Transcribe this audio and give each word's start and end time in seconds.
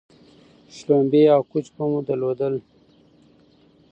شلومبې 0.75 1.23
او 1.35 1.41
کوچ 1.51 1.65
به 1.75 1.83
مو 1.91 1.99
درلودل 2.07 2.55